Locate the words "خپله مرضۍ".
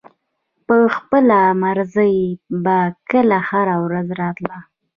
0.95-2.17